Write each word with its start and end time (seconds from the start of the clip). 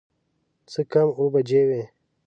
څه 0.71 0.81
کم 0.91 1.07
اووه 1.15 1.31
بجې 1.33 1.61
وې. 1.67 1.83